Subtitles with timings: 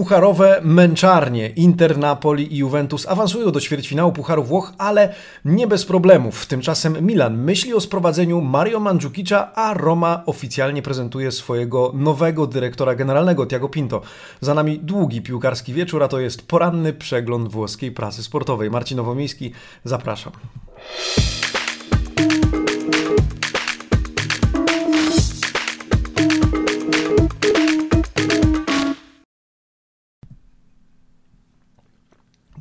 [0.00, 6.46] Pucharowe męczarnie Inter, Napoli i Juventus awansują do ćwierćfinału Pucharu Włoch, ale nie bez problemów.
[6.46, 13.46] Tymczasem Milan myśli o sprowadzeniu Mario Mandzukicza, a Roma oficjalnie prezentuje swojego nowego dyrektora generalnego
[13.46, 14.00] Tiago Pinto.
[14.40, 18.70] Za nami długi piłkarski wieczór, a to jest poranny przegląd włoskiej prasy sportowej.
[18.70, 19.52] Marcin Nowomiejski,
[19.84, 20.32] zapraszam.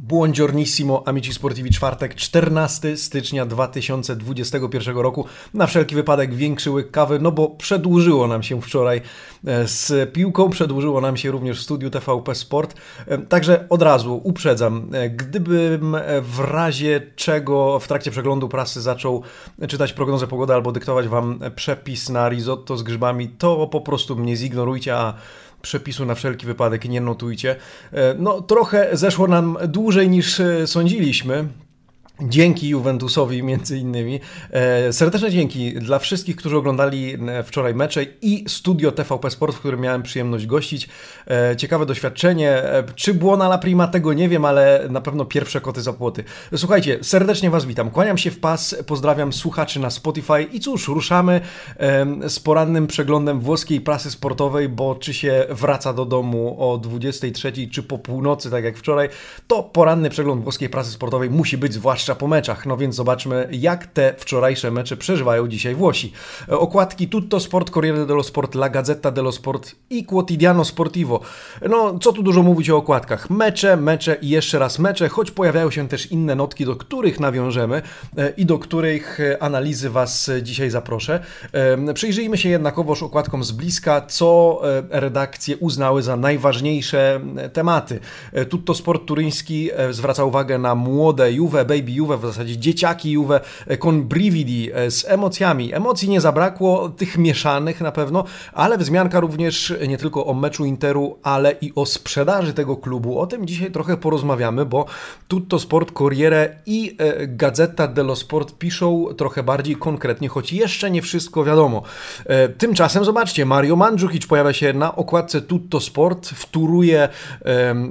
[0.10, 5.26] Buongiornissimo, amici sportivi, czwartek, 14 stycznia 2021 roku.
[5.54, 9.02] Na wszelki wypadek większy łyk kawy, no bo przedłużyło nam się wczoraj
[9.46, 12.76] e, z piłką, przedłużyło nam się również w studiu TVP Sport.
[13.08, 19.24] E, także od razu uprzedzam, e, gdybym w razie czego w trakcie przeglądu prasy zaczął
[19.68, 24.36] czytać prognozę pogody albo dyktować Wam przepis na risotto z grzybami, to po prostu mnie
[24.36, 25.14] zignorujcie, a
[25.62, 27.56] przepisu na wszelki wypadek nie notujcie.
[27.94, 31.48] E, no, trochę zeszło nam dłużej niż e, sądziliśmy.
[32.22, 34.20] Dzięki Juventusowi między innymi.
[34.52, 39.60] E, serdeczne dzięki dla wszystkich, którzy oglądali e, wczoraj mecze i studio TVP Sport, w
[39.60, 40.90] którym miałem przyjemność gościć.
[41.28, 42.64] E, ciekawe doświadczenie.
[42.96, 46.24] Czy było na La Prima, tego nie wiem, ale na pewno pierwsze koty za płoty.
[46.56, 47.90] Słuchajcie, serdecznie Was witam.
[47.92, 51.42] Kłaniam się w pas, pozdrawiam słuchaczy na Spotify i cóż, ruszamy
[52.28, 57.84] z porannym przeglądem włoskiej prasy sportowej, bo czy się wraca do domu o 23 czy
[57.84, 59.10] po północy, tak jak wczoraj,
[59.48, 62.66] to poranny przegląd włoskiej prasy sportowej musi być zwłaszcza zwłaszcza po meczach.
[62.66, 66.14] No więc zobaczmy, jak te wczorajsze mecze przeżywają dzisiaj Włosi.
[66.48, 71.20] Okładki Tutto Sport, Corriere dello Sport, La Gazzetta dello Sport i Quotidiano Sportivo.
[71.70, 73.30] No, co tu dużo mówić o okładkach.
[73.30, 77.82] Mecze, mecze i jeszcze raz mecze, choć pojawiają się też inne notki, do których nawiążemy
[78.18, 81.20] e, i do których e, analizy Was dzisiaj zaproszę.
[81.52, 87.22] E, przyjrzyjmy się jednakowoż okładkom z bliska, co redakcje uznały za najważniejsze
[87.54, 88.00] tematy.
[88.50, 93.78] Tutto Sport turyński zwraca uwagę na młode Juve, Baby Juve, w zasadzie dzieciaki Juve, e,
[93.78, 95.74] con brividi, e, z emocjami.
[95.74, 98.24] Emocji nie zabrakło, tych mieszanych na pewno,
[98.54, 103.20] ale wzmianka również nie tylko o meczu Interu, ale i o sprzedaży tego klubu.
[103.20, 104.86] O tym dzisiaj trochę porozmawiamy, bo
[105.28, 111.02] Tutto Sport, Corriere i e, Gazzetta dello Sport piszą trochę bardziej konkretnie, choć jeszcze nie
[111.02, 111.82] wszystko wiadomo.
[112.58, 117.10] Tymczasem zobaczcie, Mario Mandzukic pojawia się na okładce Tutto Sport, wtóruje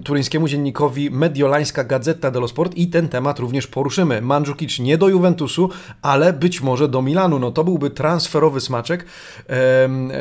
[0.05, 5.71] turyńskiemu dziennikowi Mediolańska Gazeta dello Sport i ten temat również porusza Mandzukic nie do Juventusu,
[6.03, 7.39] ale być może do Milanu.
[7.39, 9.05] No to byłby transferowy smaczek.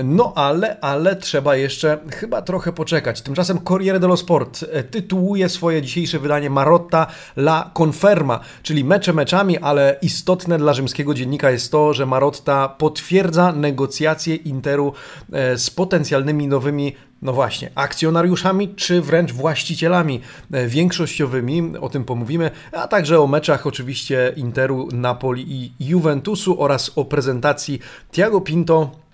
[0.04, 3.22] No ale, ale trzeba jeszcze chyba trochę poczekać.
[3.22, 9.58] Tymczasem Corriere dello Sport e, tytułuje swoje dzisiejsze wydanie Marotta la Conferma, czyli mecze meczami,
[9.58, 14.94] ale istotne dla rzymskiego dziennika jest to, że Marotta potwierdza negocjacje Interu
[15.32, 22.52] e, z potencjalnymi nowymi no właśnie, akcjonariuszami czy wręcz właścicielami e, większościowymi, o tym pomówimy,
[22.72, 27.80] a także o meczach oczywiście Interu, Napoli i Juventusu oraz o prezentacji
[28.12, 29.07] Tiago Pinto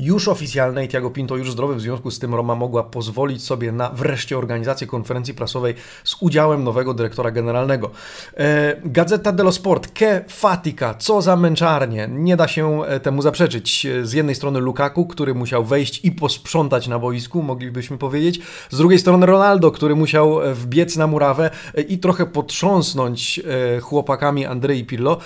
[0.00, 3.90] już oficjalnej, Tiago Pinto już zdrowy, w związku z tym Roma mogła pozwolić sobie na
[3.90, 7.90] wreszcie organizację konferencji prasowej z udziałem nowego dyrektora generalnego.
[8.36, 13.86] E, Gazeta dello Sport, ke fatica, co za męczarnie, nie da się e, temu zaprzeczyć.
[14.02, 18.98] Z jednej strony Lukaku, który musiał wejść i posprzątać na boisku, moglibyśmy powiedzieć, z drugiej
[18.98, 21.50] strony Ronaldo, który musiał e, wbiec na murawę
[21.88, 23.40] i trochę potrząsnąć
[23.82, 25.18] chłopakami Andrei Pirlo.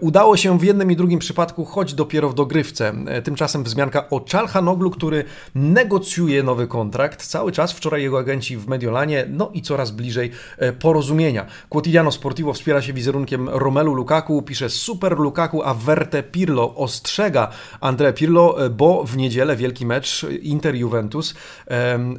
[0.00, 2.92] Udało się w jednym i drugim przypadku, choć dopiero w dogrywce.
[3.24, 7.26] Tymczasem wzmianka o Czalhanoglu, który negocjuje nowy kontrakt.
[7.26, 11.46] Cały czas wczoraj jego agenci w Mediolanie, no i coraz bliżej e, porozumienia.
[11.68, 17.48] Quotidiano Sportivo wspiera się wizerunkiem Romelu Lukaku, pisze super Lukaku, a Verte Pirlo ostrzega
[17.80, 21.34] Andrea Pirlo, e, bo w niedzielę wielki mecz Inter-Juventus.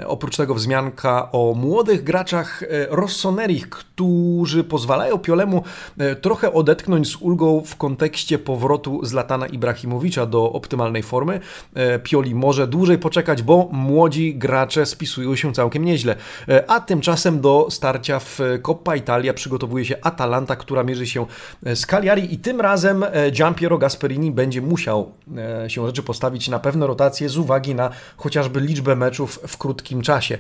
[0.07, 5.63] Oprócz tego wzmianka o młodych graczach e, Rossonerich, którzy pozwalają Piolemu
[6.21, 11.39] trochę odetchnąć z ulgą w kontekście powrotu Zlatana Ibrahimowicza do optymalnej formy.
[11.81, 16.15] E, Pioli może dłużej poczekać, bo młodzi gracze spisują się całkiem nieźle.
[16.49, 21.25] E, a tymczasem do starcia w Coppa Italia przygotowuje się Atalanta, która mierzy się
[21.65, 25.11] e, z Cagliari i tym razem Giampiero Gasperini będzie musiał
[25.67, 30.37] się rzeczy postawić na pewne rotacje z uwagi na chociażby liczbę meczów w krótkim czasie.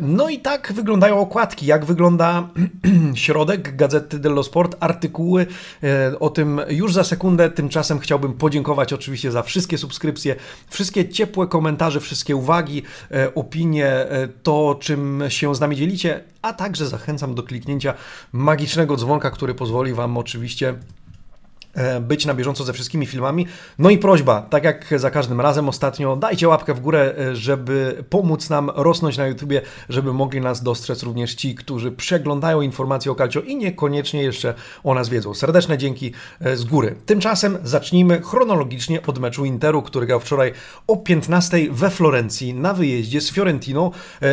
[0.00, 2.48] No i tak wyglądają okładki, jak wygląda
[3.14, 5.46] środek Gazety dello Sport, artykuły
[6.20, 7.50] o tym już za sekundę.
[7.50, 10.36] Tymczasem chciałbym podziękować oczywiście za wszystkie subskrypcje,
[10.68, 16.52] wszystkie ciepłe komentarze, wszystkie uwagi, e, opinie, e, to czym się z nami dzielicie, a
[16.52, 17.94] także zachęcam do kliknięcia
[18.32, 20.74] magicznego dzwonka, który pozwoli Wam oczywiście
[22.00, 23.46] być na bieżąco ze wszystkimi filmami.
[23.78, 28.04] No i prośba, tak jak za każdym razem ostatnio, dajcie łapkę w górę, e, żeby
[28.10, 33.14] pomóc nam rosnąć na YouTubie, żeby mogli nas dostrzec również ci, którzy przeglądają informacje o
[33.14, 34.54] Calcio i niekoniecznie jeszcze
[34.84, 35.34] o nas wiedzą.
[35.34, 36.96] Serdeczne dzięki e, z góry.
[37.06, 40.52] Tymczasem zacznijmy chronologicznie od meczu Interu, który grał wczoraj
[40.86, 43.90] o 15 we Florencji na wyjeździe z Fiorentiną.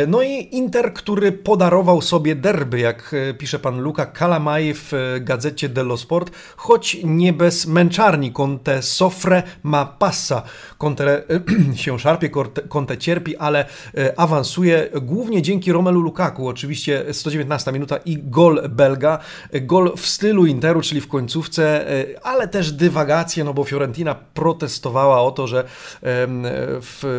[0.08, 5.96] No i Inter, który podarował sobie derby, jak pisze pan Luca Calamai w gazecie dello
[5.96, 8.32] Sport, choć nie bez męczarni.
[8.32, 10.42] Conte sofre ma passa.
[10.78, 11.22] Conte
[11.74, 12.30] się szarpie,
[12.68, 13.64] Conte cierpi, ale
[13.96, 16.48] e, awansuje głównie dzięki Romelu Lukaku.
[16.48, 19.18] Oczywiście 119 minuta i gol Belga.
[19.62, 25.20] Gol w stylu Interu, czyli w końcówce, e, ale też dywagacje, no bo Fiorentina protestowała
[25.20, 25.64] o to, że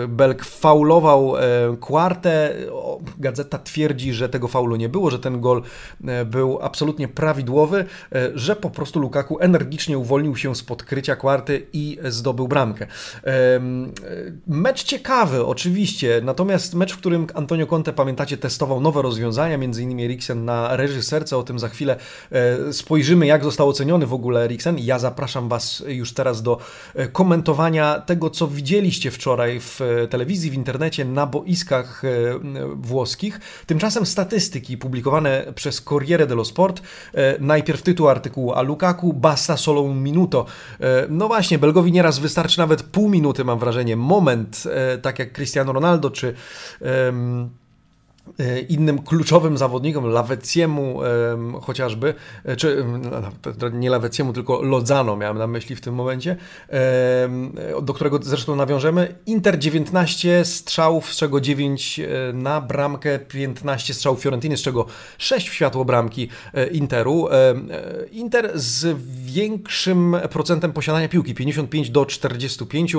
[0.07, 1.33] Belg faulował
[1.79, 2.55] Quartę.
[3.17, 5.63] Gazeta twierdzi, że tego faulu nie było, że ten gol
[6.07, 7.85] e, był absolutnie prawidłowy,
[8.35, 12.87] że po prostu Lukaku energicznie uwolnił się z podkrycia kwarty i zdobył bramkę.
[14.47, 20.45] Mecz ciekawy, oczywiście, natomiast mecz, w którym Antonio Conte, pamiętacie, testował nowe rozwiązania, innymi Eriksen
[20.45, 21.97] na reżyserce, o tym za chwilę
[22.31, 24.79] e, spojrzymy, jak został oceniony w ogóle Eriksen.
[24.79, 26.57] Ja zapraszam Was już teraz do
[26.95, 32.03] e, komentowania tego, co widzieliście wczoraj w e, telewizji, w internecie, na boiskach
[32.75, 33.39] włoskich.
[33.65, 36.81] Tymczasem statystyki publikowane przez Corriere dello Sport,
[37.39, 40.45] najpierw tytuł artykułu, a Lukaku basta solo minuto.
[40.79, 45.33] E, no właśnie, Belgowi nieraz wystarczy nawet pół minuty, mam wrażenie, moment, e, tak jak
[45.33, 46.33] Cristiano Ronaldo czy
[46.81, 47.13] E,
[48.69, 50.99] innym kluczowym zawodnikom, Laweciemu
[51.61, 52.13] chociażby,
[52.45, 52.85] e, czy
[53.61, 56.35] no, nie Laweciemu, tylko Lodzano miałem na myśli w tym momencie,
[57.81, 59.15] do którego zresztą nawiążemy.
[59.25, 64.85] Inter 19 strzałów, z czego 9 e, na bramkę, 15 strzałów Fiorentiny, z czego
[65.17, 66.29] 6 w światło bramki
[66.71, 67.27] Interu.
[68.11, 72.95] Inter z większym procentem posiadania piłki, 55 do 45.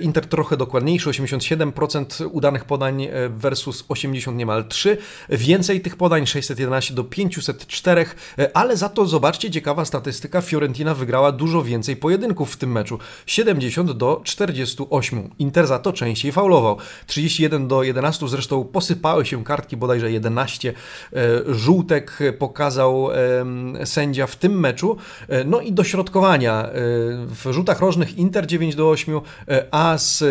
[0.00, 4.96] Inter trochę dokładniejszy, 87% udanych podań versus 80 niemal niemal 3.
[5.28, 8.06] Więcej tych podań 611 do 504,
[8.54, 10.40] ale za to zobaczcie ciekawa statystyka.
[10.40, 15.30] Fiorentina wygrała dużo więcej pojedynków w tym meczu 70 do 48.
[15.38, 18.28] Inter za to częściej faulował 31 do 11.
[18.28, 20.74] Zresztą posypały się kartki, bodajże 11 e,
[21.54, 23.08] żółtek pokazał
[23.84, 24.96] sędzia w tym meczu.
[25.28, 26.70] E, no i dośrodkowania e,
[27.26, 29.20] w rzutach rożnych Inter 9 do 8,
[29.70, 30.24] a z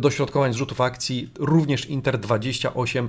[0.00, 3.08] dośrodkowań z rzutów akcji również Inter 28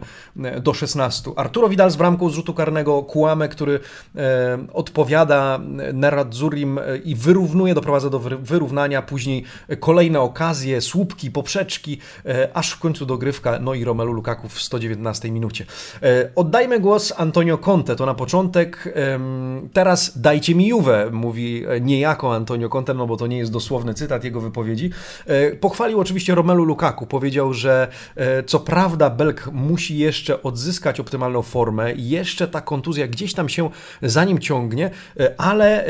[0.66, 1.32] do 16.
[1.36, 3.80] Arturo Vidal z bramką z rzutu karnego, Kuame, który
[4.16, 5.60] e, odpowiada
[5.94, 9.44] Neradzurim e, i wyrównuje, doprowadza do wyrównania, później
[9.80, 15.32] kolejne okazje, słupki, poprzeczki, e, aż w końcu dogrywka, no i Romelu Lukaku w 119
[15.32, 15.66] minucie.
[16.04, 18.94] E, oddajmy głos Antonio Conte, to na początek.
[18.96, 19.20] E,
[19.74, 24.24] teraz dajcie mi Juve, mówi niejako Antonio Conte, no bo to nie jest dosłowny cytat
[24.24, 24.90] jego wypowiedzi.
[25.26, 27.88] E, pochwalił oczywiście Romelu Lukaku, powiedział, że
[28.48, 31.94] co prawda Belk musi jeszcze od odzyskać optymalną formę.
[31.96, 33.69] Jeszcze ta kontuzja gdzieś tam się
[34.02, 35.86] za nim ciągnie, e, ale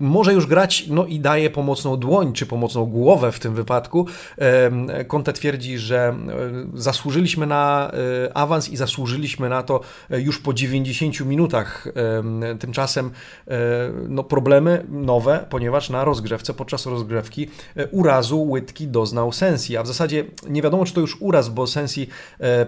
[0.00, 4.06] może już grać no i daje pomocną dłoń, czy pomocną głowę w tym wypadku.
[5.08, 6.14] Conte twierdzi, że e,
[6.74, 7.92] zasłużyliśmy na
[8.26, 9.80] e, awans i zasłużyliśmy na to
[10.10, 11.88] już po 90 minutach.
[12.60, 13.10] Tymczasem
[14.08, 17.48] no, problemy nowe, ponieważ na rozgrzewce, podczas rozgrzewki
[17.90, 22.08] urazu Łydki doznał Sensi, a w zasadzie nie wiadomo, czy to już uraz, bo Sensi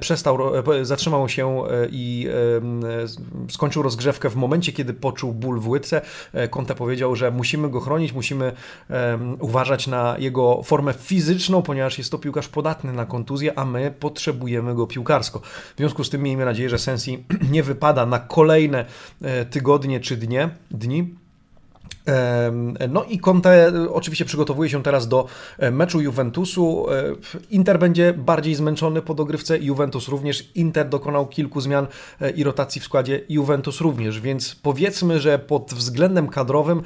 [0.01, 0.39] przestał,
[0.85, 6.01] zatrzymał się e, i e, skończył rozgrzewkę w momencie, kiedy poczuł ból w łydce.
[6.33, 8.53] E, Conte powiedział, że musimy go chronić, musimy
[9.39, 14.75] uważać na jego formę fizyczną, ponieważ jest to piłkarz podatny na kontuzję, a my potrzebujemy
[14.75, 15.41] go piłkarsko.
[15.75, 18.85] W związku z tym miejmy nadzieję, że Sensi nie wypada na kolejne
[19.51, 21.22] tygodnie czy dnie, dni.
[22.89, 25.27] No i Conte oczywiście przygotowuje się teraz do
[25.59, 26.87] e, meczu Juventusu.
[26.91, 27.05] E,
[27.51, 30.49] Inter będzie bardziej zmęczony po dogrywce, Juventus również.
[30.55, 31.87] Inter dokonał kilku zmian
[32.21, 36.83] e, i rotacji w składzie, Juventus również, więc powiedzmy, że pod względem kadrowym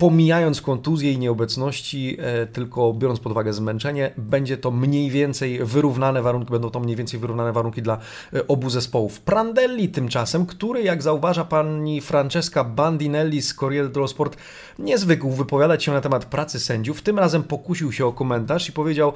[0.00, 6.22] pomijając kontuzję i nieobecności, e, tylko biorąc pod uwagę zmęczenie, będzie to mniej więcej wyrównane
[6.22, 7.98] warunki, będą to mniej więcej wyrównane warunki dla
[8.34, 9.20] e, obu zespołów.
[9.20, 14.36] Prandelli tymczasem, który jak zauważa pani Francesca Bandinelli z Corriere dello Sport,
[14.80, 18.72] nie zwykł wypowiadać się na temat pracy sędziów, tym razem pokusił się o komentarz i
[18.72, 19.12] powiedział,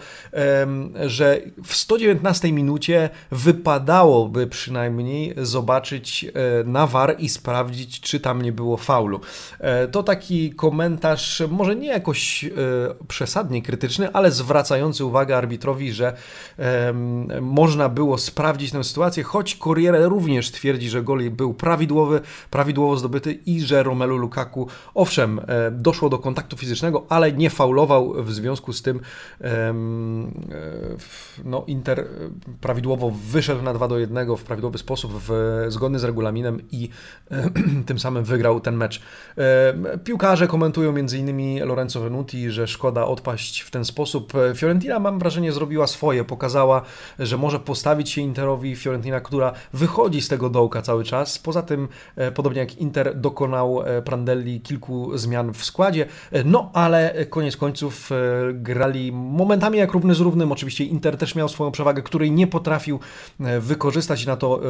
[1.06, 8.52] że w 119 minucie wypadałoby przynajmniej zobaczyć e, na war i sprawdzić, czy tam nie
[8.52, 9.20] było faulu.
[9.90, 12.44] To taki komentarz może nie jakoś
[13.08, 16.16] przesadnie krytyczny, ale zwracający uwagę arbitrowi, że
[17.40, 23.38] można było sprawdzić tę sytuację, choć Corriere również twierdzi, że gol był prawidłowy, prawidłowo zdobyty
[23.46, 25.40] i że Romelu Lukaku, owszem,
[25.72, 29.00] doszło do kontaktu fizycznego, ale nie faulował w związku z tym
[31.44, 32.06] no, Inter
[32.60, 36.88] prawidłowo wyszedł na 2 do 1 w prawidłowy sposób, w, zgodny z regulaminem i
[37.86, 39.02] tym samym wygrał ten mecz.
[40.04, 41.64] Piłkarze komentują m.in.
[41.64, 44.32] Lorenzo Venuti, że szkoda odpaść w ten sposób.
[44.54, 46.82] Fiorentina, mam wrażenie, zrobiła swoje, pokazała,
[47.18, 48.76] że może postawić się Interowi.
[48.76, 51.38] Fiorentina, która wychodzi z tego dołka cały czas.
[51.38, 56.70] Poza tym, e, podobnie jak Inter, dokonał e, Prandelli kilku zmian w składzie, e, no
[56.72, 58.10] ale koniec końców
[58.52, 60.52] grali momentami jak równy z równym.
[60.52, 63.00] Oczywiście Inter też miał swoją przewagę, której nie potrafił
[63.60, 64.60] wykorzystać i na to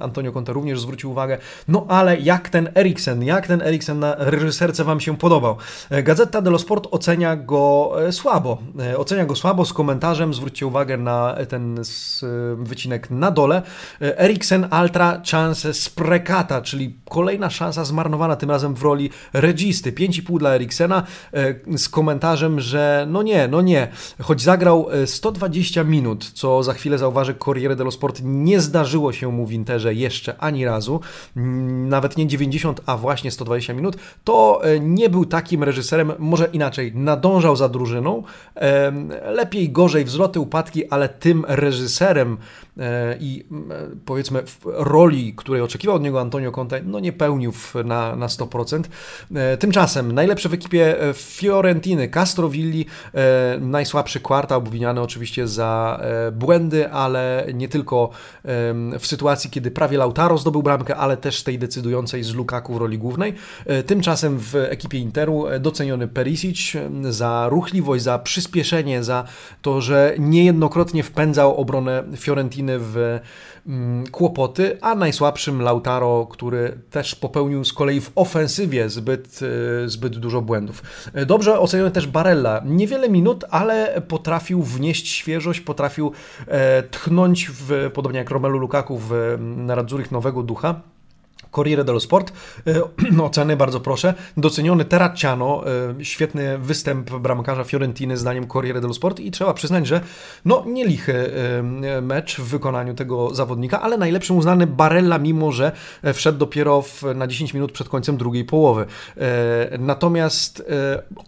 [0.00, 1.38] Antonio Conte również zwrócił uwagę.
[1.68, 5.56] No ale jak ten Eriksen, jak ten Eriksen na reżyserce Wam się podobał?
[6.02, 8.58] Gazeta dello Sport ocenia go słabo.
[8.96, 11.80] Ocenia go słabo z komentarzem, zwróćcie uwagę na ten
[12.56, 13.62] wycinek na dole.
[14.00, 19.92] Eriksen Altra chance sprekata, czyli kolejna szansa zmarnowana, tym razem w roli registy.
[20.22, 21.02] 5,5 dla Eriksena
[21.76, 23.88] z komentarzem, że no nie, no nie.
[24.22, 29.46] Choć zagrał 120 minut, co za chwilę zauważy Corriere dello Sport, nie zdarzyło się mu
[29.46, 31.00] w Interze jeszcze ani razu.
[31.86, 33.96] Nawet nie 90, a właśnie 120 minut.
[34.24, 38.22] To nie był takim reżyserem, może inaczej, nadążał za drużyną.
[39.24, 42.36] Lepiej, gorzej, wzloty, upadki, ale tym reżyserem
[42.78, 43.44] e, i
[44.04, 47.52] powiedzmy roli, której oczekiwał od niego Antonio Conte, no nie pełnił
[47.84, 48.82] na, na 100%.
[49.34, 49.56] E,
[50.12, 52.86] najlepsze w ekipie e, Fiorentiny, Castrovilli,
[53.60, 56.00] najsłabszy kwartał, obwiniany oczywiście za
[56.32, 58.10] błędy, ale nie tylko
[58.98, 62.98] w sytuacji, kiedy prawie Lautaro zdobył bramkę, ale też tej decydującej z Lukaku w roli
[62.98, 63.34] głównej.
[63.86, 66.72] Tymczasem w ekipie Interu doceniony Perisic
[67.10, 69.24] za ruchliwość, za przyspieszenie, za
[69.62, 73.20] to, że niejednokrotnie wpędzał obronę Fiorentiny w
[74.10, 79.40] kłopoty, a najsłabszym Lautaro, który też popełnił z kolei w ofensywie zbyt,
[79.84, 80.82] e, zbyt dużo błędów.
[81.26, 82.62] Dobrze oceniony też Barella.
[82.64, 86.12] Niewiele minut, ale potrafił wnieść świeżość, potrafił
[86.46, 90.93] e, tchnąć, w, podobnie jak Romelu Lukaku w Nadzurich nowego ducha.
[91.54, 92.32] Corriere dello Sport.
[92.66, 94.14] E, oceny bardzo proszę.
[94.36, 95.64] Doceniony Terracciano,
[96.00, 100.00] e, świetny występ bramkarza Fiorentiny zdaniem Corriere dello Sport i trzeba przyznać, że
[100.44, 101.30] no nie lichy
[101.84, 105.72] e, mecz w wykonaniu tego zawodnika, ale najlepszym uznany Barella, mimo że
[106.14, 108.86] wszedł dopiero w, na 10 minut przed końcem drugiej połowy.
[109.78, 110.64] Natomiast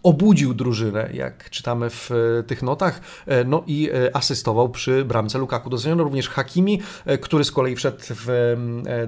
[0.02, 2.10] obudził drużynę, jak czytamy w
[2.46, 3.00] tych notach,
[3.46, 5.70] no i asystował przy bramce Lukaku.
[5.70, 6.80] Doceniono również Hakimi,
[7.20, 8.56] który z kolei wszedł w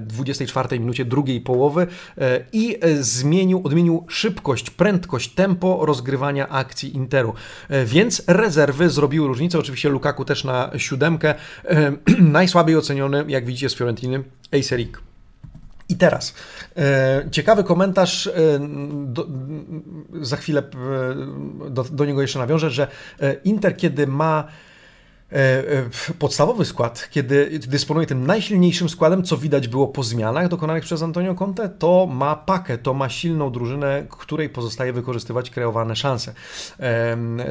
[0.01, 1.87] 24 minucie drugiej połowy
[2.17, 7.33] e, i e, zmienił, odmienił szybkość, prędkość, tempo rozgrywania akcji Interu.
[7.69, 9.59] E, więc rezerwy zrobiły różnicę.
[9.59, 11.35] Oczywiście Lukaku też na siódemkę.
[12.19, 15.01] Najsłabiej oceniony, jak widzicie, z Fiorentiny, Eiserik.
[15.89, 16.33] I teraz
[17.31, 18.29] ciekawy komentarz,
[18.89, 19.27] do,
[20.21, 20.63] za chwilę
[21.69, 22.87] do, do niego jeszcze nawiążę, że
[23.43, 24.47] Inter, kiedy ma
[26.19, 31.35] podstawowy skład, kiedy dysponuje tym najsilniejszym składem, co widać było po zmianach dokonanych przez Antonio
[31.35, 36.33] Conte, to ma pakę, to ma silną drużynę, której pozostaje wykorzystywać kreowane szanse.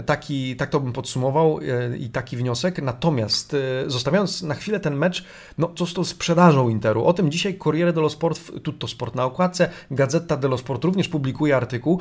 [0.06, 1.58] Taki, tak to bym podsumował
[1.92, 2.82] e, i taki wniosek.
[2.82, 3.56] Natomiast
[3.87, 5.25] zostawiając na chwilę ten mecz,
[5.58, 7.04] no co z tą sprzedażą Interu?
[7.04, 11.56] O tym dzisiaj Corriere dello Sport, Tutto Sport na okładce, Gazeta dello Sport również publikuje
[11.56, 12.00] artykuł.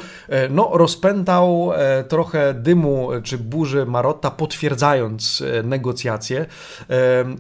[0.50, 1.72] No rozpętał
[2.08, 6.46] trochę dymu czy burzy Marotta, potwierdzając negocjacje.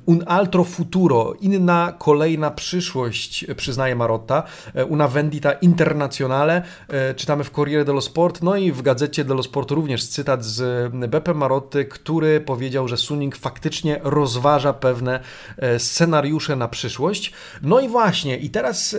[0.05, 4.43] Un altro futuro, inna kolejna przyszłość, przyznaje Marotta.
[4.73, 9.43] E, una vendita internazionale, e, czytamy w Corriere dello Sport, no i w gazecie dello
[9.43, 15.19] Sport również cytat z Beppe Marotty, który powiedział, że Suning faktycznie rozważa pewne
[15.57, 17.33] e, scenariusze na przyszłość.
[17.61, 18.89] No i właśnie, i teraz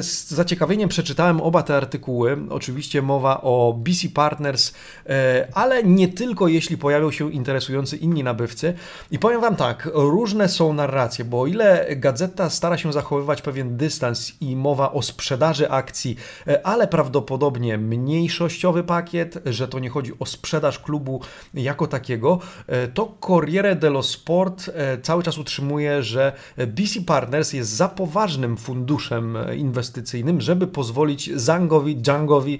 [0.00, 2.38] z zaciekawieniem przeczytałem oba te artykuły.
[2.50, 4.72] Oczywiście mowa o BC Partners,
[5.54, 8.71] ale nie tylko jeśli pojawią się interesujący inni nabywcy,
[9.10, 13.76] i powiem Wam tak, różne są narracje, bo o ile gazeta stara się zachowywać pewien
[13.76, 20.12] dystans i mowa o sprzedaży akcji, e, ale prawdopodobnie mniejszościowy pakiet, że to nie chodzi
[20.18, 21.20] o sprzedaż klubu
[21.54, 26.32] jako takiego, e, to Corriere dello Sport e, cały czas utrzymuje, że
[26.66, 32.58] BC Partners jest za poważnym funduszem inwestycyjnym, żeby pozwolić Zangowi, Djangowi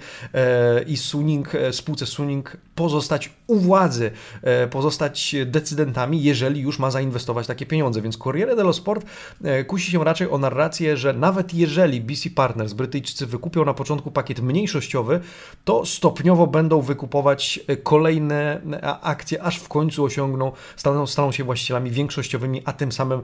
[0.86, 4.10] i Suning, spółce Suning pozostać u władzy,
[4.42, 8.02] e, pozostać decydentami, jeżeli już ma zainwestować takie pieniądze.
[8.02, 9.06] Więc Corriere dello Sport
[9.44, 14.10] e, kusi się raczej o narrację, że nawet jeżeli BC Partners, Brytyjczycy wykupią na początku
[14.10, 15.20] pakiet mniejszościowy,
[15.64, 18.60] to stopniowo będą wykupować kolejne
[19.02, 23.22] akcje, aż w końcu osiągną, staną, staną się właścicielami większościowymi, a tym samym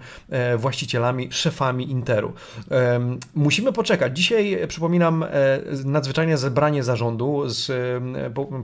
[0.57, 2.33] właścicielami, szefami Interu.
[3.35, 4.17] Musimy poczekać.
[4.17, 5.25] Dzisiaj, przypominam,
[5.85, 7.73] nadzwyczajne zebranie zarządu, z,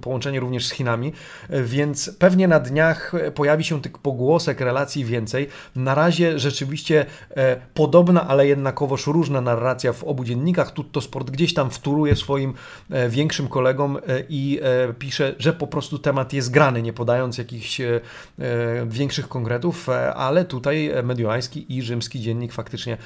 [0.00, 1.12] połączenie również z Chinami,
[1.50, 5.48] więc pewnie na dniach pojawi się tych pogłosek relacji więcej.
[5.76, 10.70] Na razie rzeczywiście e, podobna, ale jednakowoż różna narracja w obu dziennikach.
[10.70, 12.54] Tutto Sport gdzieś tam wtóruje swoim
[12.90, 14.60] e, większym kolegom e, i
[14.98, 17.80] pisze, że po prostu temat jest grany, nie podając jakichś
[18.86, 22.96] większych konkretów, ale tutaj mediolański i rzymski dziennik faktycznie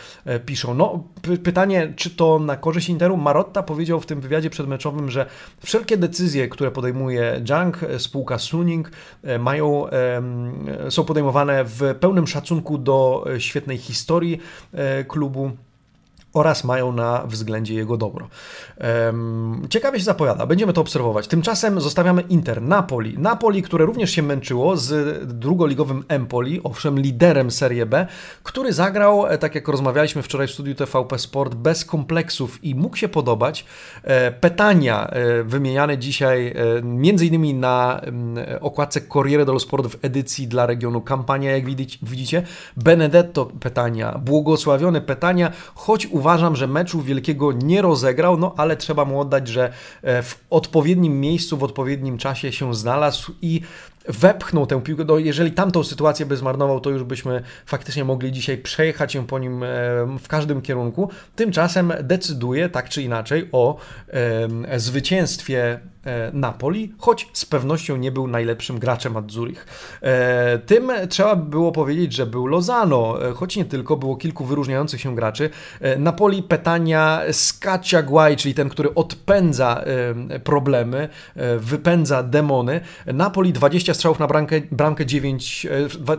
[0.46, 0.74] piszą.
[0.74, 1.04] No,
[1.42, 3.16] pytanie, czy to na korzyść Interu?
[3.16, 5.26] Marotta powiedział w tym wywiadzie przedmeczowym, że
[5.64, 8.90] wszelkie decyzje, które podejmuje Jang, spółka Suning,
[9.22, 9.86] e, mają,
[10.88, 14.40] są podejmowane w pełnym szacunku do e, świetnej historii
[14.72, 15.50] e, klubu
[16.38, 18.28] oraz mają na względzie jego dobro.
[19.70, 21.28] Ciekawie się zapowiada, będziemy to obserwować.
[21.28, 23.18] Tymczasem zostawiamy Inter, Napoli.
[23.18, 28.06] Napoli, które również się męczyło z drugoligowym Empoli, owszem liderem Serie B,
[28.42, 32.96] który zagrał, e, tak jak rozmawialiśmy wczoraj w studiu TVP Sport, bez kompleksów i mógł
[32.96, 33.64] się podobać.
[34.02, 38.00] E, pytania e, wymieniane dzisiaj między innymi na
[38.60, 41.64] okładce Corriere dello Sport w edycji dla regionu kampania, jak
[42.02, 42.42] widzicie.
[42.76, 49.20] Benedetto pytania, błogosławione pytania, choć uważam, że meczu wielkiego nie rozegrał, no ale trzeba mu
[49.20, 53.60] oddać, że e, w odpowiednim miejscu, w odpowiednim czasie się znalazł i
[54.08, 55.04] wepchnął tę piłkę.
[55.04, 59.38] No, jeżeli tamtą sytuację by zmarnował, to już byśmy faktycznie mogli dzisiaj przejechać się po
[59.38, 59.66] nim e,
[60.18, 61.10] w każdym kierunku.
[61.36, 63.78] Tymczasem decyduje tak czy inaczej o
[64.76, 69.66] zwycięstwie E, Napoli, choć z pewnością nie był najlepszym graczem od Zurich.
[70.02, 75.14] E, tym trzeba było powiedzieć, że był Lozano, choć nie tylko, było kilku wyróżniających się
[75.14, 75.50] graczy.
[75.98, 79.84] Napoli Petania Skaciaguay, czyli ten, który odpędza
[80.44, 81.08] problemy,
[81.58, 82.80] wypędza demony.
[83.06, 85.66] Napoli 20 strzałów na bramkę, bramkę 9,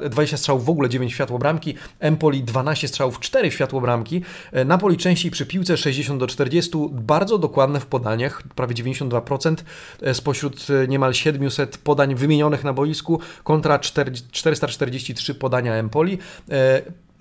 [0.09, 4.21] 20 strzałów w ogóle 9 światło bramki, Empoli 12 strzałów 4 światło bramki.
[4.65, 9.55] Napoli częściej przy piłce 60 do 40, bardzo dokładne w podaniach, prawie 92%.
[10.01, 16.17] E, spośród e, niemal 700 podań wymienionych na boisku kontra 443 podania Empoli.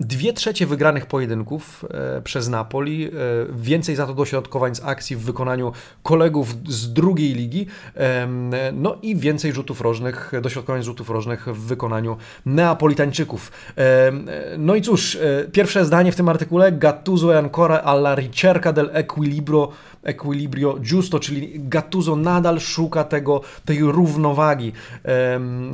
[0.01, 1.85] E, Dwie trzecie wygranych pojedynków
[2.17, 3.09] e, przez Napoli, e,
[3.53, 5.71] więcej za to dośrodkowań z akcji w wykonaniu
[6.03, 8.27] kolegów z drugiej ligi, e,
[8.73, 13.51] no i więcej rzutów rożnych, dośrodkowań rzutów rożnych w wykonaniu Neapolitańczyków.
[14.57, 15.17] No i cóż,
[15.51, 19.71] pierwsze zdanie w tym artykule, Gattuso e ancora alla ricerca del equilibrio,
[20.03, 24.71] equilibrio giusto, czyli Gattuso nadal szuka tego, tej równowagi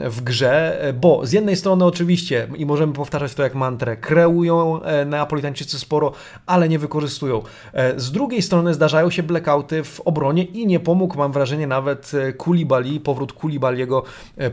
[0.10, 5.06] w grze, bo z jednej strony oczywiście, i możemy powtarzać to jak mantrę, kreują e,
[5.06, 6.12] Neapolitańczycy sporo,
[6.46, 7.42] ale nie wykorzystują.
[7.74, 12.12] E, z drugiej strony zdarzają się blackouty w obronie i nie pomógł, mam wrażenie, nawet
[12.14, 14.04] e, Kulibali, powrót Kulibaliego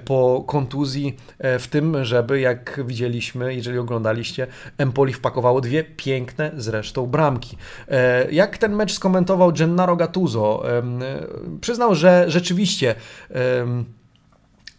[0.04, 4.46] po kontuzji w tym, żeby, jak widzieliśmy, jeżeli oglądaliście,
[4.78, 7.56] Empoli wpakowało dwie piękne zresztą bramki.
[8.30, 10.62] Jak ten mecz skomentował Gennaro Gattuso?
[11.60, 12.94] Przyznał, że rzeczywiście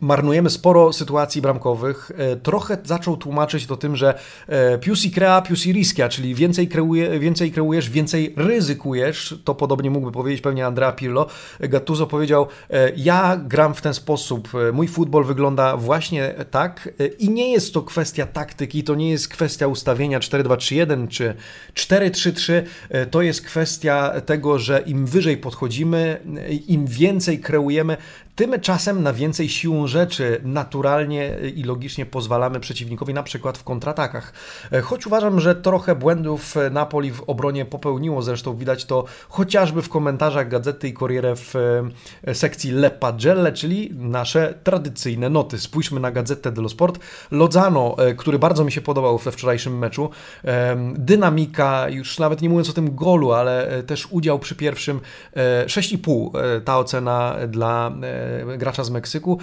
[0.04, 2.12] marnujemy sporo sytuacji bramkowych.
[2.18, 6.36] E, trochę zaczął tłumaczyć to tym, że e, più si crea, più si rischia, czyli
[6.36, 9.36] więcej, kreuje, więcej kreujesz, więcej ryzykujesz.
[9.44, 11.28] To podobnie mógłby powiedzieć pewnie Andrea Pirlo.
[11.60, 16.90] Gattuso powiedział, e, ja gram w ten sposób, mój futbol wygląda właśnie tak
[17.20, 21.36] i nie jest to kwestia taktyki, to nie jest kwestia ustawienia 4-2-3-1 czy
[21.74, 22.64] 4-3-3,
[23.12, 26.20] to jest kwestia tego, że im wyżej podchodzimy,
[26.68, 27.98] im więcej kreujemy,
[28.36, 34.34] tym czasem na więcej siłą rzeczy naturalnie i logicznie pozwalamy przeciwnikowi na przykład w kontratakach.
[34.72, 39.90] E, choć uważam, że trochę błędów Napoli w obronie popełniło, zresztą widać to chociażby w
[39.90, 41.56] komentarzach Gazety i Corriere w
[42.24, 45.60] e, sekcji Le Pagelle, czyli nasze tradycyjne noty.
[45.60, 47.00] Spójrzmy na Gazetę dello Sport.
[47.32, 50.10] Lozano, e, który bardzo mi się podobał we wczorajszym meczu,
[50.96, 55.00] dynamika, już nawet nie mówiąc o tym golu, ale też udział przy pierwszym
[55.66, 56.32] 6,5
[56.66, 57.92] ta ocena dla
[58.58, 59.40] gracza z Meksyku.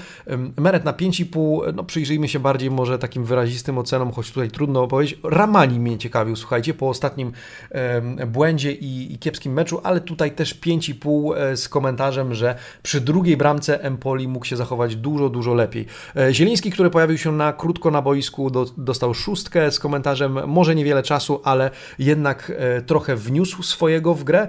[0.57, 5.19] Meret na 5,5, no przyjrzyjmy się bardziej może takim wyrazistym ocenom, choć tutaj trudno powiedzieć.
[5.25, 7.33] Ramani mnie ciekawił, słuchajcie, po ostatnim
[8.27, 13.83] błędzie i, kiepskim meczu, ale tutaj też 5,5 e, z komentarzem, że przy drugiej bramce
[13.83, 15.87] Empoli mógł się zachować dużo, dużo lepiej.
[16.17, 20.75] E, Zieliński, który pojawił się na krótko na boisku, do, dostał szóstkę z komentarzem, może
[20.75, 24.49] niewiele czasu, ale jednak e, trochę wniósł swojego w grę.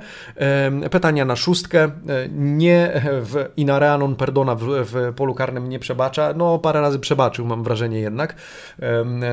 [0.92, 1.92] Pytania na szóstkę,
[2.32, 6.34] nie w Inareanon Perdona w, w polu karnym nie przebacza.
[6.36, 8.36] No, parę razy przebaczył, mam wrażenie jednak.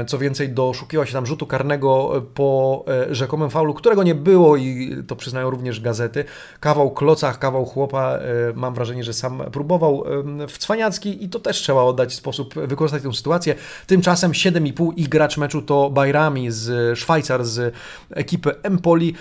[0.07, 5.17] Co więcej, doszukiwał się tam rzutu karnego po rzekomym faulu, którego nie było i to
[5.17, 6.25] przyznają również gazety.
[6.61, 8.19] Kawał klocach, kawał chłopa.
[8.55, 10.05] Mam wrażenie, że sam próbował
[10.49, 13.55] w cwaniacki i to też trzeba oddać sposób wykorzystać tę sytuację.
[13.87, 17.75] Tymczasem 7,5 i gracz meczu to Bajrami z Szwajcar, z
[18.11, 19.15] ekipy Empoli.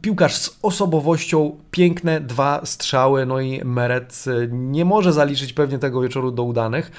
[0.00, 6.30] Piłkarz z osobowością, piękne dwa strzały, no i Meret nie może zaliczyć pewnie tego wieczoru
[6.30, 6.90] do udanych.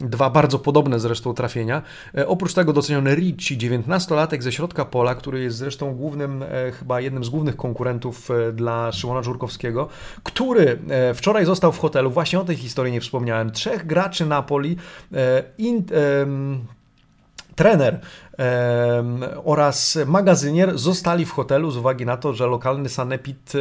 [0.00, 1.82] Dwa bardzo podobne zresztą trafienia.
[2.14, 7.00] E, oprócz tego doceniony Ricci, 19-latek ze środka pola, który jest zresztą głównym, e, chyba
[7.00, 9.88] jednym z głównych konkurentów e, dla Szymona Żurkowskiego,
[10.22, 10.78] który
[11.14, 14.76] wczoraj został w hotelu, właśnie o tej historii nie wspomniałem, trzech graczy Napoli,
[15.58, 15.84] in,
[17.54, 18.00] trener
[19.44, 23.52] oraz magazynier zostali w hotelu z uwagi na to, że lokalny sanepid